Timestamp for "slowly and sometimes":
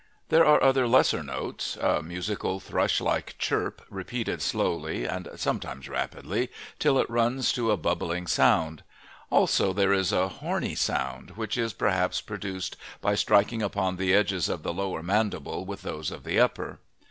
4.41-5.87